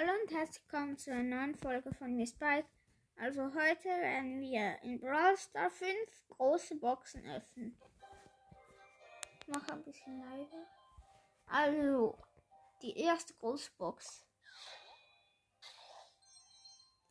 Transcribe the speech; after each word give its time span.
Hallo 0.00 0.12
und 0.22 0.30
herzlich 0.30 0.62
willkommen 0.62 0.96
zu 0.96 1.10
einer 1.10 1.24
neuen 1.24 1.56
Folge 1.56 1.92
von 1.92 2.14
Miss 2.14 2.30
Spike. 2.30 2.68
Also 3.16 3.46
heute 3.46 3.88
werden 3.88 4.40
wir 4.40 4.80
in 4.84 5.00
Brawl 5.00 5.36
Star 5.36 5.68
5 5.68 5.90
große 6.28 6.76
Boxen 6.76 7.28
öffnen. 7.28 7.76
Ich 9.40 9.48
mache 9.48 9.72
ein 9.72 9.82
bisschen 9.82 10.20
leiser. 10.20 10.68
Also, 11.48 12.16
die 12.80 12.96
erste 12.96 13.34
große 13.34 13.72
Box. 13.76 14.24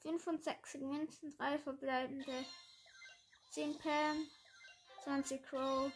65 0.03 0.79
Münzen, 0.79 1.35
3 1.35 1.59
verbleibende, 1.59 2.45
10 3.51 3.77
Pam, 3.79 4.25
20 5.03 5.43
Crow, 5.43 5.91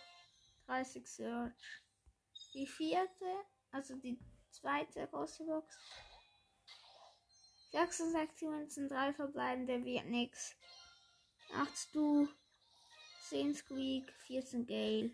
30 0.66 1.08
Search. 1.08 1.82
Die 2.54 2.68
vierte, 2.68 3.46
also 3.72 3.96
die 3.96 4.20
zweite 4.50 5.08
große 5.08 5.46
Box. 5.46 5.80
66 7.72 8.48
Münzen, 8.48 8.90
3 8.90 9.14
verbleibende 9.14 9.84
wird 9.86 10.06
nix. 10.06 10.56
8 11.54 11.78
Stu, 11.78 12.28
10 13.30 13.56
Squeak, 13.56 14.12
14 14.28 14.66
Gale. 14.66 15.12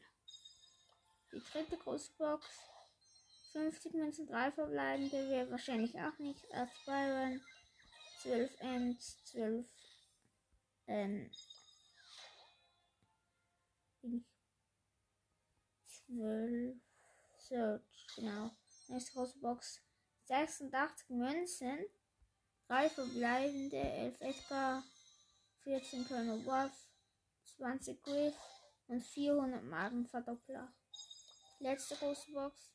Die 1.31 1.44
dritte 1.52 1.78
große 1.78 2.11
Box. 2.17 2.45
50 3.53 3.94
Münzen, 3.94 4.28
3 4.28 4.52
verbleibende 4.52 5.30
wird 5.30 5.52
wahrscheinlich 5.52 5.95
auch 6.00 6.17
nicht. 6.19 6.52
8 6.53 6.85
Byron, 6.85 7.41
12 8.22 8.52
Ends, 8.59 9.23
12 9.25 9.66
ähm, 10.88 11.30
12 16.08 16.78
Search, 17.39 18.08
genau. 18.16 18.52
Nächste 18.88 19.11
große 19.13 19.38
Box. 19.39 19.81
86 20.25 21.09
Münzen. 21.09 21.85
3 22.68 22.90
verbleibende, 22.90 23.78
11 23.78 24.22
Edgar, 24.22 24.84
14 25.64 26.08
Colonel 26.08 26.46
Wolf, 26.46 26.74
20 27.58 28.04
Griff 28.04 28.36
und 28.88 29.02
400 29.02 29.64
Magenverdoppler. 29.64 30.74
Letzte 31.59 31.96
große 31.96 32.32
Box. 32.32 32.74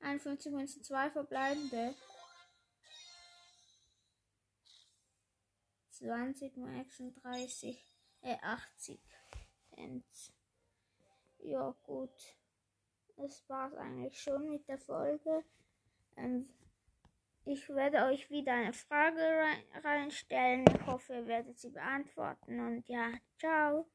51 0.00 0.52
Münzen, 0.52 0.84
2 0.84 1.10
verbleibende. 1.10 1.94
20 5.90 6.56
Max 6.56 7.00
und 7.00 7.14
30, 7.24 7.84
äh 8.22 8.36
80 8.40 9.00
Cents. 9.74 10.32
Ja 11.38 11.74
gut, 11.82 12.36
das 13.16 13.48
war's 13.48 13.74
eigentlich 13.74 14.20
schon 14.20 14.48
mit 14.48 14.68
der 14.68 14.78
Folge. 14.78 15.44
Ähm, 16.16 16.48
ich 17.44 17.68
werde 17.68 18.04
euch 18.04 18.30
wieder 18.30 18.52
eine 18.52 18.72
Frage 18.72 19.20
rein, 19.20 19.82
reinstellen. 19.82 20.64
Ich 20.74 20.86
hoffe, 20.86 21.14
ihr 21.14 21.26
werdet 21.26 21.58
sie 21.58 21.70
beantworten. 21.70 22.60
Und 22.60 22.88
ja, 22.88 23.12
ciao. 23.38 23.88